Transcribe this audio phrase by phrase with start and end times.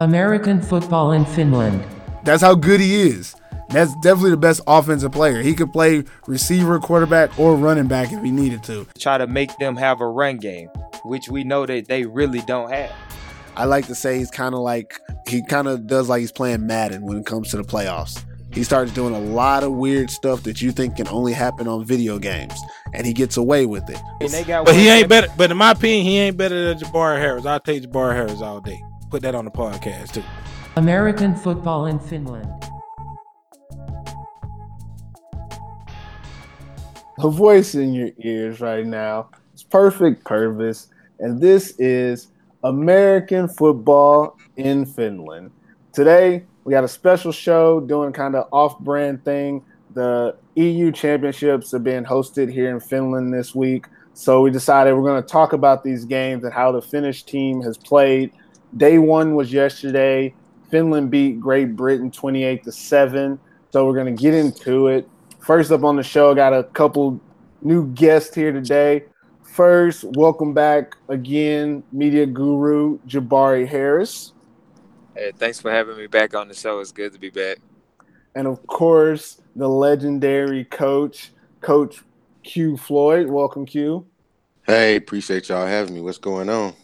[0.00, 1.84] American football in Finland.
[2.24, 3.34] That's how good he is.
[3.70, 5.42] That's definitely the best offensive player.
[5.42, 8.86] He could play receiver, quarterback, or running back if he needed to.
[8.98, 10.68] Try to make them have a run game,
[11.04, 12.92] which we know that they really don't have.
[13.56, 16.66] I like to say he's kind of like he kind of does like he's playing
[16.66, 18.24] Madden when it comes to the playoffs.
[18.52, 21.84] He starts doing a lot of weird stuff that you think can only happen on
[21.84, 22.54] video games,
[22.94, 24.00] and he gets away with it.
[24.64, 25.26] but he ain't better.
[25.36, 27.44] But in my opinion, he ain't better than Jabari Harris.
[27.44, 28.80] I'll take Jabari Harris all day.
[29.10, 30.22] Put that on the podcast too.
[30.76, 32.52] American football in Finland.
[37.20, 39.30] A voice in your ears right now.
[39.54, 42.28] It's perfect Purvis, and this is
[42.62, 45.52] American football in Finland.
[45.94, 49.64] Today we got a special show doing kind of off-brand thing.
[49.94, 53.86] The EU championships are being hosted here in Finland this week.
[54.12, 57.62] So we decided we're going to talk about these games and how the Finnish team
[57.62, 58.32] has played.
[58.76, 60.34] Day one was yesterday.
[60.70, 63.38] Finland beat Great Britain 28 to 7.
[63.70, 65.08] So we're going to get into it.
[65.40, 67.20] First up on the show, I got a couple
[67.62, 69.04] new guests here today.
[69.42, 74.32] First, welcome back again, media guru Jabari Harris.
[75.14, 76.80] Hey, thanks for having me back on the show.
[76.80, 77.58] It's good to be back.
[78.34, 82.04] And of course, the legendary coach, Coach
[82.44, 83.26] Q Floyd.
[83.28, 84.06] Welcome, Q.
[84.64, 86.00] Hey, appreciate y'all having me.
[86.02, 86.74] What's going on?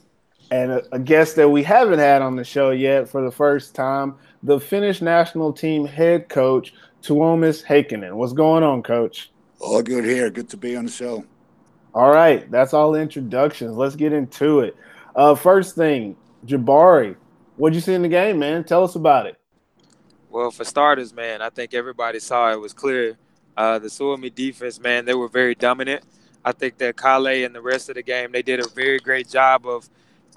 [0.54, 3.74] And a, a guest that we haven't had on the show yet for the first
[3.74, 8.12] time, the Finnish national team head coach, Tuomas Heikkinen.
[8.12, 9.32] What's going on, coach?
[9.58, 10.30] All good here.
[10.30, 11.24] Good to be on the show.
[11.92, 13.76] All right, that's all introductions.
[13.76, 14.76] Let's get into it.
[15.16, 16.14] Uh, first thing,
[16.46, 17.16] Jabari,
[17.56, 18.62] what'd you see in the game, man?
[18.62, 19.36] Tell us about it.
[20.30, 23.18] Well, for starters, man, I think everybody saw it was clear.
[23.56, 26.04] Uh, the Suomi defense, man, they were very dominant.
[26.44, 29.28] I think that Kalle and the rest of the game, they did a very great
[29.28, 29.90] job of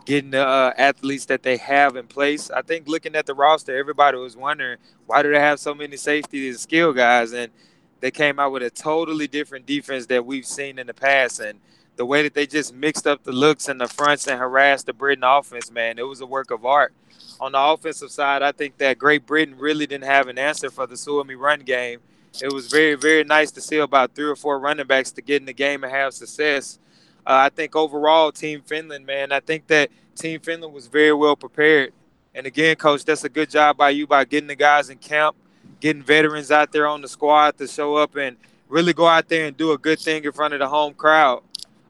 [0.08, 2.50] getting the uh, athletes that they have in place.
[2.50, 5.98] I think looking at the roster, everybody was wondering why do they have so many
[5.98, 7.52] safety and skill guys, and
[8.00, 11.42] they came out with a totally different defense that we've seen in the past.
[11.42, 11.60] And
[11.98, 14.94] the way that they just mixed up the looks and the fronts and harassed the
[14.94, 16.94] Britain offense, man, it was a work of art.
[17.42, 20.88] On the offensive side, I think that Great Britain really didn't have an answer for
[20.88, 22.00] the Suomi run game.
[22.42, 25.42] It was very, very nice to see about three or four running backs to get
[25.42, 26.80] in the game and have success.
[27.28, 31.36] Uh, I think overall, Team Finland, man, I think that Team Finland was very well
[31.36, 31.92] prepared.
[32.34, 35.36] And again, coach, that's a good job by you by getting the guys in camp
[35.80, 39.46] getting veterans out there on the squad to show up and really go out there
[39.46, 41.42] and do a good thing in front of the home crowd.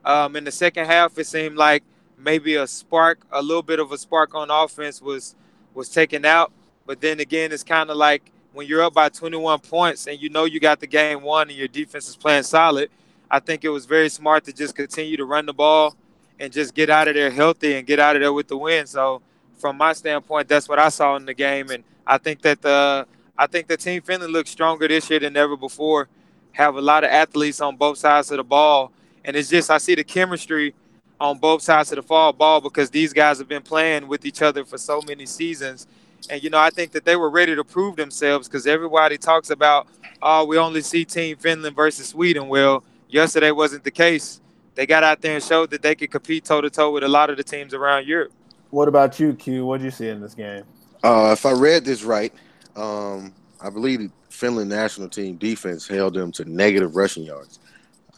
[0.03, 1.83] Um, in the second half, it seemed like
[2.17, 5.35] maybe a spark, a little bit of a spark on offense was
[5.73, 6.51] was taken out.
[6.85, 10.29] But then again, it's kind of like when you're up by 21 points and you
[10.29, 12.89] know you got the game won and your defense is playing solid.
[13.29, 15.95] I think it was very smart to just continue to run the ball
[16.39, 18.87] and just get out of there healthy and get out of there with the win.
[18.87, 19.21] So,
[19.57, 23.07] from my standpoint, that's what I saw in the game, and I think that the
[23.37, 26.07] I think the team Finland looks stronger this year than ever before.
[26.53, 28.91] Have a lot of athletes on both sides of the ball,
[29.25, 30.73] and it's just I see the chemistry
[31.19, 34.41] on both sides of the fall ball because these guys have been playing with each
[34.41, 35.87] other for so many seasons.
[36.29, 39.49] And you know, I think that they were ready to prove themselves because everybody talks
[39.49, 39.87] about,
[40.21, 42.47] oh, we only see Team Finland versus Sweden.
[42.47, 44.41] Well, yesterday wasn't the case.
[44.75, 47.07] They got out there and showed that they could compete toe to toe with a
[47.07, 48.31] lot of the teams around Europe.
[48.69, 49.65] What about you, Q?
[49.65, 50.63] What did you see in this game?
[51.03, 52.33] Uh, if I read this right,
[52.75, 57.59] um, I believe the Finland national team defense held them to negative rushing yards.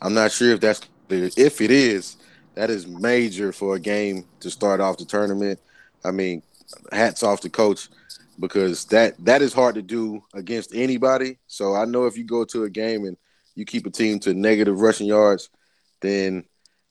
[0.02, 2.18] I'm not sure if that's if it is,
[2.56, 5.60] that is major for a game to start off the tournament.
[6.04, 6.44] I mean,
[6.92, 7.90] hats off to coach
[8.40, 11.38] because that that is hard to do against anybody.
[11.48, 13.18] So I know if you go to a game and
[13.60, 15.50] you keep a team to negative rushing yards,
[16.02, 16.46] then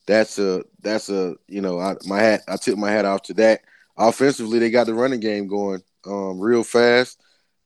[0.06, 3.34] that's a that's a you know I, my hat I tip my hat off to
[3.34, 3.62] that.
[3.96, 7.20] Offensively, they got the running game going um, real fast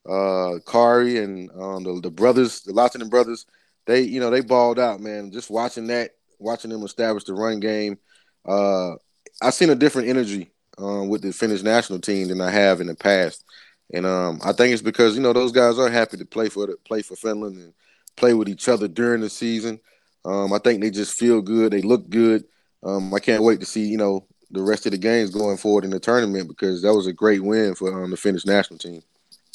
[0.08, 3.46] uh, Kari and um, the, the brothers, the Lahtinen brothers,
[3.86, 5.30] they you know they balled out, man.
[5.32, 7.98] Just watching that, watching them establish the run game,
[8.46, 8.92] uh,
[9.40, 12.86] I've seen a different energy um, with the Finnish national team than I have in
[12.86, 13.44] the past,
[13.92, 16.66] and um, I think it's because you know those guys are happy to play for
[16.66, 17.74] the, play for Finland and
[18.16, 19.80] play with each other during the season.
[20.24, 22.44] Um, I think they just feel good, they look good.
[22.84, 25.84] Um, I can't wait to see you know the rest of the games going forward
[25.84, 29.02] in the tournament because that was a great win for um, the Finnish national team.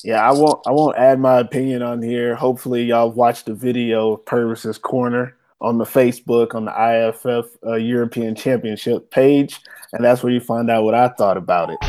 [0.04, 0.59] Yeah, I won't.
[0.68, 2.36] I won't add my opinion on here.
[2.36, 7.75] Hopefully, y'all watched the video of Purvis's Corner on the Facebook on the IFF uh,
[7.75, 9.60] European Championship page,
[9.94, 11.80] and that's where you find out what I thought about it.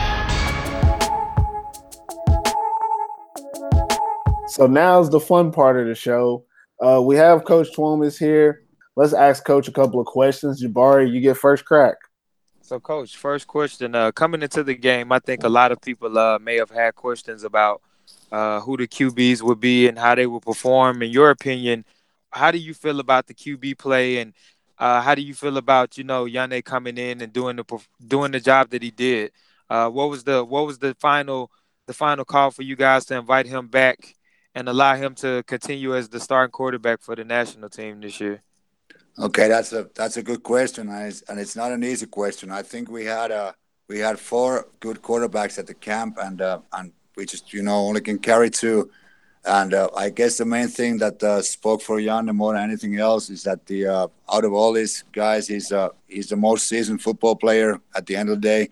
[4.49, 6.45] So now's the fun part of the show.
[6.81, 8.65] Uh, we have Coach Tuomas here.
[8.97, 10.63] Let's ask Coach a couple of questions.
[10.63, 11.97] Jabari, you get first crack.
[12.63, 13.95] So, coach, first question.
[13.95, 16.95] Uh, coming into the game, I think a lot of people uh, may have had
[16.95, 17.81] questions about
[18.31, 21.03] uh, who the QBs would be and how they would perform.
[21.03, 21.85] In your opinion,
[22.31, 24.35] how do you feel about the QB play, and
[24.79, 27.65] uh, how do you feel about you know Yannick coming in and doing the
[28.07, 29.33] doing the job that he did?
[29.71, 31.51] Uh, what was the what was the final
[31.87, 34.15] the final call for you guys to invite him back
[34.55, 38.43] and allow him to continue as the starting quarterback for the national team this year?
[39.19, 42.53] Okay, that's a that's a good question, and it's, and it's not an easy question.
[42.53, 43.55] I think we had a
[43.89, 47.77] we had four good quarterbacks at the camp, and uh, and we just you know
[47.77, 48.91] only can carry two.
[49.45, 52.99] And uh, I guess the main thing that uh, spoke for Jan more than anything
[52.99, 56.69] else is that the uh, out of all these guys, he's uh, he's the most
[56.69, 58.69] seasoned football player at the end of the day,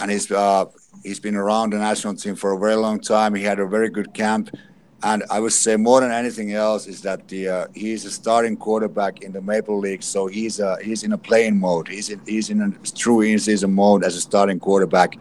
[0.00, 0.64] and he's uh,
[1.04, 3.34] he's been around the national team for a very long time.
[3.34, 4.50] He had a very good camp
[5.02, 8.56] and I would say more than anything else is that the uh, he's a starting
[8.56, 11.88] quarterback in the Maple League, so he's uh, he's in a playing mode.
[11.88, 15.18] He's in, he's in a true in-season mode as a starting quarterback,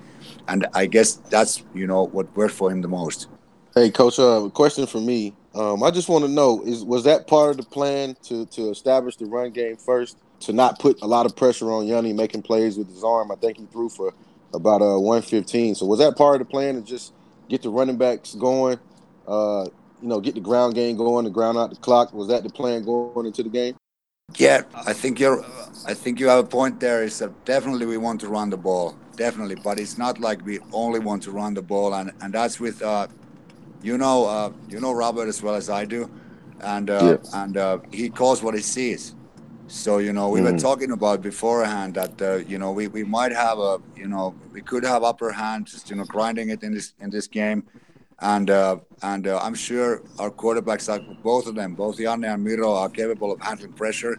[0.48, 3.28] and I guess that's you know what worked for him the most.
[3.76, 5.36] Hey, coach, uh, question for me.
[5.54, 8.70] Um, I just want to know is was that part of the plan to to
[8.70, 12.44] establish the run game first, to not put a lot of pressure on Janne making
[12.44, 13.32] plays with his arm?
[13.32, 14.14] I think he threw for
[14.54, 15.76] about uh 115.
[15.76, 17.12] So was that part of the plan to just
[17.50, 18.80] get the running backs going?
[19.28, 19.66] Uh,
[20.02, 22.14] you know, get the ground game going, the ground out the clock.
[22.14, 23.76] Was that the plan going into the game?
[24.38, 25.44] Yeah, I think you're.
[25.86, 27.04] I think you have a point there.
[27.04, 30.60] Is that definitely we want to run the ball, definitely, but it's not like we
[30.74, 33.08] only want to run the ball, and and that's with, uh,
[33.84, 36.10] you know, uh, you know Robert as well as I do,
[36.62, 37.44] and uh, yeah.
[37.44, 39.16] and uh, he calls what he sees.
[39.68, 40.54] So you know, we mm-hmm.
[40.54, 44.36] were talking about beforehand that uh, you know we, we might have a you know
[44.52, 47.64] we could have upper hand, just you know grinding it in this in this game,
[48.20, 52.44] and uh, and uh, I'm sure our quarterbacks, are, both of them, both Janne and
[52.44, 54.18] Miro, are capable of handling pressure.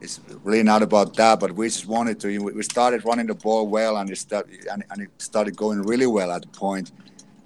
[0.00, 2.38] It's really not about that, but we just wanted to.
[2.38, 6.06] We started running the ball well, and it started and, and it started going really
[6.06, 6.92] well at the point,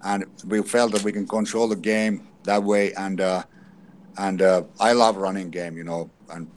[0.02, 2.92] and we felt that we can control the game that way.
[2.94, 3.44] And uh,
[4.18, 6.50] and uh, I love running game, you know, and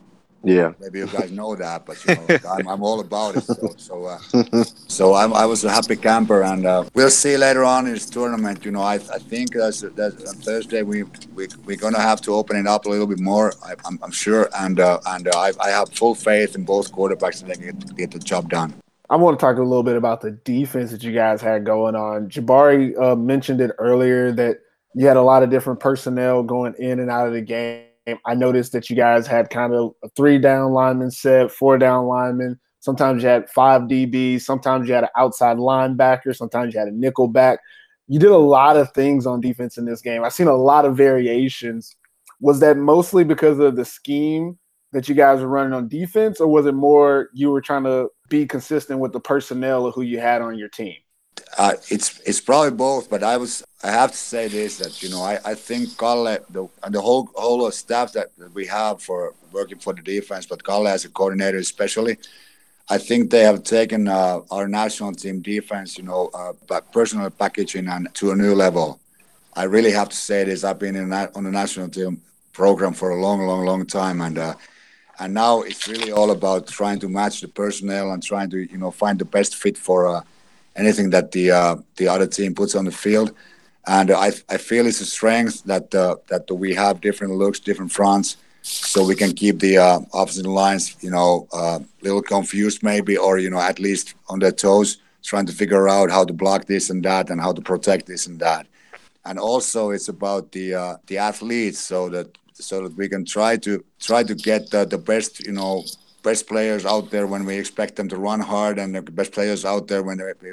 [0.44, 0.72] yeah.
[0.80, 3.42] Maybe you guys know that, but you know, I'm, I'm all about it.
[3.42, 7.64] So, so, uh, so I'm, I was a happy camper, and uh, we'll see later
[7.64, 8.64] on in this tournament.
[8.64, 11.04] You know, I, I think that's, that's on Thursday we,
[11.34, 13.52] we we're gonna have to open it up a little bit more.
[13.64, 16.92] I, am I'm sure, and uh, and uh, I, I have full faith in both
[16.92, 18.74] quarterbacks that they can get, get the job done.
[19.10, 21.94] I want to talk a little bit about the defense that you guys had going
[21.94, 22.28] on.
[22.28, 24.60] Jabari uh, mentioned it earlier that
[24.94, 27.84] you had a lot of different personnel going in and out of the game
[28.24, 32.06] I noticed that you guys had kind of a three down lineman set, four down
[32.06, 32.58] lineman.
[32.80, 34.42] Sometimes you had five DBs.
[34.42, 36.36] Sometimes you had an outside linebacker.
[36.36, 37.60] Sometimes you had a nickel back.
[38.08, 40.22] You did a lot of things on defense in this game.
[40.22, 41.96] I've seen a lot of variations.
[42.40, 44.58] Was that mostly because of the scheme
[44.92, 48.08] that you guys were running on defense, or was it more you were trying to
[48.28, 50.96] be consistent with the personnel of who you had on your team?
[51.56, 55.10] Uh, it's it's probably both, but I was I have to say this that you
[55.10, 59.02] know I, I think Kalle the and the whole whole staff that, that we have
[59.02, 62.16] for working for the defense, but Kalle as a coordinator especially,
[62.88, 67.88] I think they have taken uh, our national team defense, you know, uh, personal packaging
[67.88, 69.00] and to a new level.
[69.54, 70.64] I really have to say this.
[70.64, 72.22] I've been in on the national team
[72.54, 74.54] program for a long, long, long time, and uh,
[75.18, 78.78] and now it's really all about trying to match the personnel and trying to you
[78.78, 80.22] know find the best fit for uh,
[80.74, 83.34] anything that the uh, the other team puts on the field.
[83.86, 87.92] And I, I feel it's a strength that uh, that we have different looks, different
[87.92, 92.82] fronts, so we can keep the uh, opposite lines, you know, a uh, little confused
[92.82, 96.32] maybe, or you know, at least on their toes, trying to figure out how to
[96.32, 98.66] block this and that, and how to protect this and that.
[99.26, 103.56] And also, it's about the uh, the athletes, so that so that we can try
[103.58, 105.84] to try to get the, the best, you know,
[106.22, 109.64] best players out there when we expect them to run hard, and the best players
[109.66, 110.50] out there when we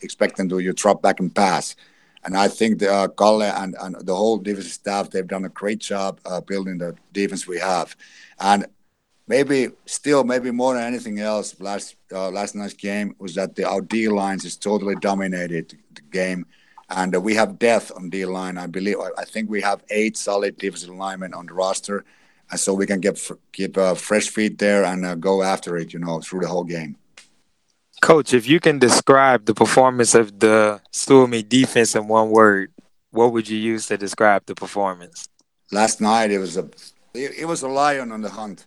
[0.00, 1.76] expect them to you drop back and pass.
[2.24, 5.48] And I think the uh, Kalle and, and the whole defensive staff they've done a
[5.50, 7.96] great job uh, building the defense we have,
[8.40, 8.66] and
[9.26, 13.64] maybe still maybe more than anything else last uh, last night's game was that the
[13.68, 16.46] our D lines is totally dominated the game,
[16.90, 18.58] and uh, we have depth on D line.
[18.58, 22.04] I believe I think we have eight solid defensive linemen on the roster
[22.50, 23.18] And so we can get
[23.52, 26.64] keep uh, fresh feet there and uh, go after it, you know, through the whole
[26.64, 26.96] game.
[28.10, 32.72] Coach, if you can describe the performance of the Suomi defense in one word,
[33.12, 35.28] what would you use to describe the performance?
[35.70, 36.68] Last night it was a
[37.14, 38.66] it, it was a lion on the hunt.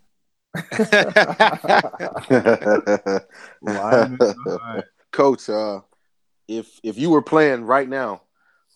[5.12, 5.82] Coach, uh,
[6.48, 8.22] if if you were playing right now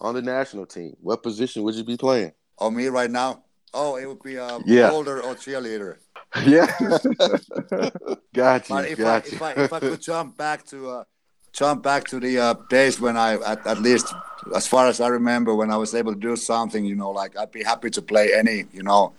[0.01, 2.33] on the national team, what position would you be playing?
[2.59, 3.45] Oh, me right now?
[3.73, 4.89] Oh, it would be a yeah.
[4.89, 5.99] holder or cheerleader.
[6.45, 6.67] Yeah.
[8.33, 8.75] got you.
[8.75, 9.45] But if, I, got if, you.
[9.45, 11.03] I, if I could jump back to uh,
[11.53, 14.13] jump back to the uh, days when I at, at least
[14.55, 17.37] as far as I remember when I was able to do something, you know, like
[17.37, 19.13] I'd be happy to play any, you know,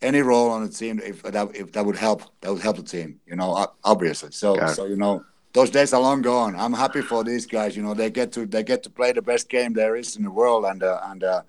[0.00, 2.82] any role on the team if that if that would help that would help the
[2.82, 4.30] team, you know, obviously.
[4.32, 5.24] So Got so you know
[5.54, 6.54] those days are long gone.
[6.56, 7.76] I'm happy for these guys.
[7.76, 10.24] You know, they get to they get to play the best game there is in
[10.24, 11.42] the world, and uh, and uh,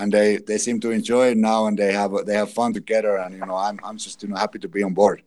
[0.00, 3.16] and they they seem to enjoy it now, and they have they have fun together,
[3.18, 5.22] and you know, I'm I'm just you know happy to be on board.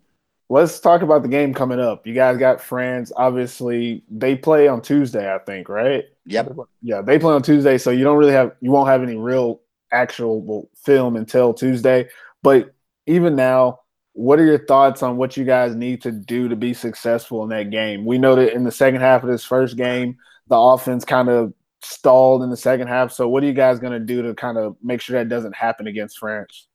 [0.50, 2.06] Let's talk about the game coming up.
[2.06, 3.12] You guys got France.
[3.16, 6.06] Obviously, they play on Tuesday, I think, right?
[6.26, 6.56] Yep.
[6.82, 9.62] Yeah, they play on Tuesday, so you don't really have you won't have any real
[9.92, 12.10] actual film until Tuesday.
[12.42, 12.74] But
[13.06, 13.80] even now,
[14.14, 17.50] what are your thoughts on what you guys need to do to be successful in
[17.50, 18.06] that game?
[18.06, 21.54] We know that in the second half of this first game, the offense kind of
[21.86, 23.12] stalled in the second half.
[23.12, 25.56] So what are you guys going to do to kind of make sure that doesn't
[25.56, 26.68] happen against France?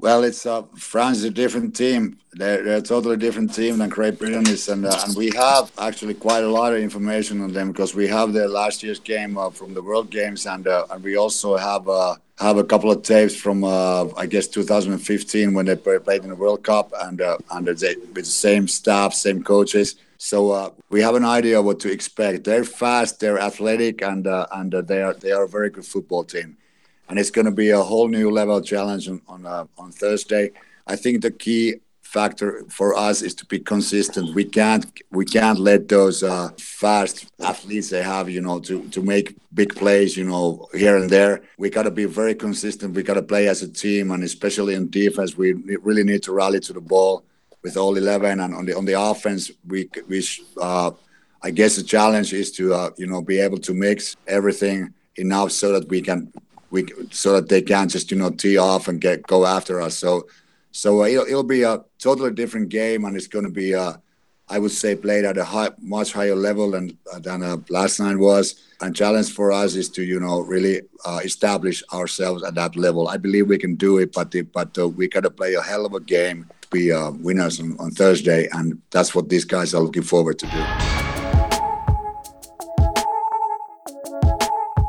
[0.00, 2.18] Well, it's uh, France is a different team.
[2.32, 5.72] They're, they're a totally different team than Great Britain is, and uh, and we have
[5.76, 9.36] actually quite a lot of information on them because we have their last year's game
[9.36, 12.92] uh, from the World Games, and uh, and we also have uh, have a couple
[12.92, 17.20] of tapes from uh, I guess 2015 when they played in the World Cup, and
[17.50, 19.96] and they, with the same staff, same coaches.
[20.18, 22.44] So uh, we have an idea what to expect.
[22.44, 25.86] They're fast, they're athletic, and uh, and uh, they are they are a very good
[25.86, 26.58] football team
[27.08, 30.50] and it's going to be a whole new level challenge on on, uh, on Thursday.
[30.86, 34.34] I think the key factor for us is to be consistent.
[34.34, 39.02] We can't we can't let those uh, fast athletes they have, you know, to to
[39.02, 41.42] make big plays, you know, here and there.
[41.58, 42.94] We got to be very consistent.
[42.94, 45.52] We got to play as a team, and especially in defense, we
[45.88, 47.24] really need to rally to the ball
[47.62, 48.40] with all eleven.
[48.40, 50.24] And on the on the offense, we we
[50.60, 50.90] uh,
[51.42, 55.52] I guess the challenge is to uh, you know be able to mix everything enough
[55.52, 56.32] so that we can
[56.70, 59.96] we so that they can just you know tee off and get go after us.
[59.96, 60.26] So
[60.72, 63.94] so uh, it'll, it'll be a totally different game, and it's going to be uh,
[64.50, 68.16] I would say played at a high, much higher level than than uh, last night
[68.16, 68.54] was.
[68.80, 73.08] And challenge for us is to you know really uh, establish ourselves at that level.
[73.08, 75.60] I believe we can do it, but the, but uh, we got to play a
[75.60, 79.44] hell of a game to be uh, winners on, on Thursday, and that's what these
[79.44, 80.64] guys are looking forward to do.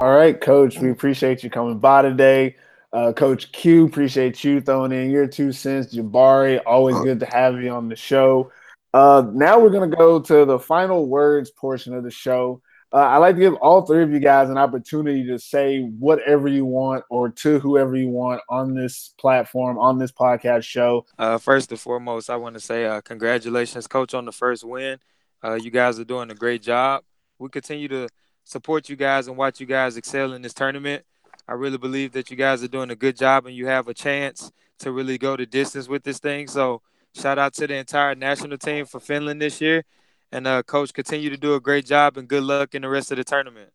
[0.01, 0.79] All right, Coach.
[0.79, 2.55] We appreciate you coming by today.
[2.93, 5.93] Uh, Coach Q, appreciate you throwing in your two cents.
[5.93, 8.51] Jabari, always good to have you on the show.
[8.93, 12.61] Uh, now we're going to go to the final words portion of the show.
[12.91, 16.47] Uh, I'd like to give all three of you guys an opportunity to say whatever
[16.47, 21.05] you want or to whoever you want on this platform, on this podcast show.
[21.19, 24.97] Uh, first and foremost, I want to say uh, congratulations, coach, on the first win.
[25.43, 27.03] Uh, you guys are doing a great job.
[27.37, 28.09] We continue to
[28.43, 31.05] support you guys and watch you guys excel in this tournament.
[31.47, 33.93] I really believe that you guys are doing a good job and you have a
[33.93, 36.47] chance to really go the distance with this thing.
[36.47, 36.81] So,
[37.15, 39.83] shout out to the entire national team for Finland this year.
[40.31, 43.11] And, uh, coach, continue to do a great job and good luck in the rest
[43.11, 43.71] of the tournament.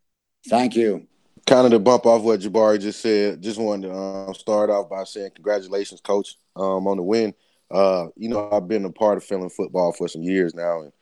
[0.49, 1.07] Thank you.
[1.47, 4.89] Kind of to bump off what Jabari just said, just wanted to um, start off
[4.89, 7.35] by saying congratulations, coach, um, on the win.
[7.71, 10.93] Uh, you know, I've been a part of Finland football for some years now, and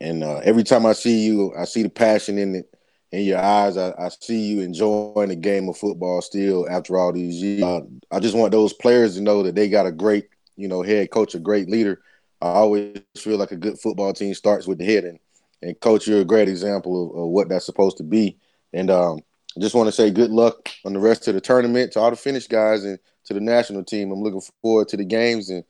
[0.00, 2.74] and uh, every time I see you, I see the passion in it
[3.12, 3.76] in your eyes.
[3.76, 7.62] I, I see you enjoying the game of football still after all these years.
[7.62, 10.82] Uh, I just want those players to know that they got a great, you know,
[10.82, 12.00] head coach, a great leader.
[12.40, 15.18] I always feel like a good football team starts with the head, and
[15.62, 18.36] and coach, you're a great example of, of what that's supposed to be.
[18.72, 19.20] And um,
[19.56, 22.10] I just want to say good luck on the rest of the tournament to all
[22.10, 24.12] the Finnish guys and to the national team.
[24.12, 25.64] I'm looking forward to the games and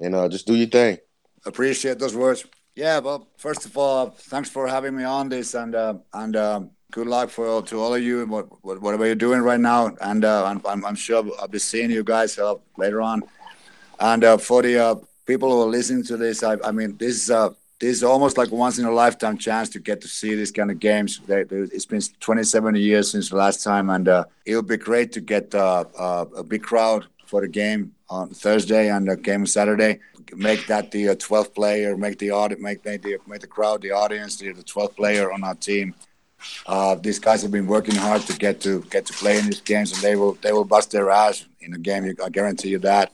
[0.00, 0.98] and uh, just do your thing.
[1.44, 2.44] Appreciate those words.
[2.74, 6.70] Yeah, well, first of all, thanks for having me on this, and uh, and um,
[6.92, 9.94] good luck for to all of you, what, what, whatever you're doing right now.
[10.00, 13.22] And uh, I'm, I'm, I'm sure I'll be seeing you guys uh, later on.
[14.02, 14.94] And uh, for the uh,
[15.26, 18.36] people who are listening to this, I, I mean, this is uh, this is almost
[18.36, 21.20] like once in a lifetime chance to get to see these kind of games.
[21.24, 25.12] They, they, it's been 27 years since the last time, and uh, it'll be great
[25.12, 29.42] to get uh, uh, a big crowd for the game on Thursday and the game
[29.42, 30.00] on Saturday.
[30.34, 33.82] Make that the uh, 12th player, make the audit, make, make the make the crowd,
[33.82, 35.94] the audience, the, the 12th player on our team.
[36.66, 39.60] Uh, these guys have been working hard to get to get to play in these
[39.60, 42.12] games, and they will they will bust their ass in the game.
[42.24, 43.12] I guarantee you that.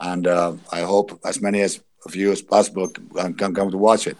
[0.00, 3.76] And uh, I hope as many as of you as possible can, can come to
[3.76, 4.16] watch it.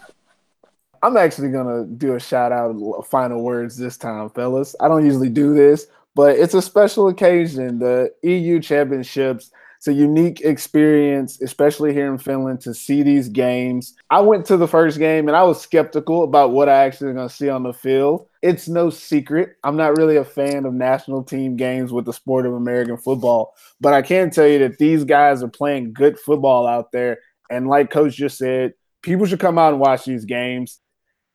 [1.03, 2.75] I'm actually gonna do a shout out,
[3.07, 4.75] final words this time, fellas.
[4.79, 7.79] I don't usually do this, but it's a special occasion.
[7.79, 9.51] The EU Championships.
[9.77, 13.95] It's a unique experience, especially here in Finland, to see these games.
[14.11, 17.31] I went to the first game and I was skeptical about what I actually was
[17.31, 18.27] to see on the field.
[18.41, 19.55] It's no secret.
[19.63, 23.53] I'm not really a fan of national team games with the sport of American football,
[23.79, 27.19] but I can tell you that these guys are playing good football out there
[27.51, 30.79] And like Coach just said, people should come out and watch these games.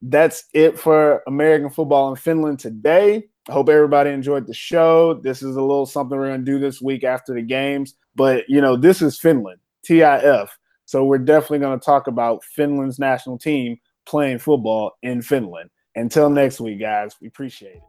[0.00, 3.24] That's it for American football in Finland today.
[3.48, 5.14] I hope everybody enjoyed the show.
[5.14, 7.94] This is a little something we're going to do this week after the games.
[8.16, 10.48] But, you know, this is Finland, TIF.
[10.86, 15.70] So we're definitely going to talk about Finland's national team playing football in Finland.
[15.96, 17.82] Until next week, guys, we appreciate it.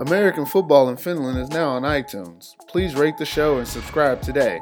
[0.00, 2.56] American Football in Finland is now on iTunes.
[2.66, 4.60] Please rate the show and subscribe today.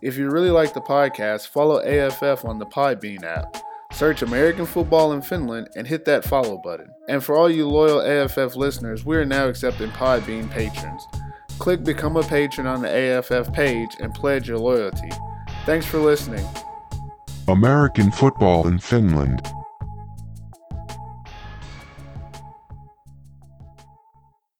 [0.00, 3.56] If you really like the podcast, follow AFF on the Podbean app.
[3.92, 6.88] Search American Football in Finland and hit that follow button.
[7.08, 11.06] And for all you loyal AFF listeners, we are now accepting Podbean patrons.
[11.58, 15.10] Click Become a Patron on the AFF page and pledge your loyalty.
[15.64, 16.44] Thanks for listening.
[17.48, 19.52] American football in Finland.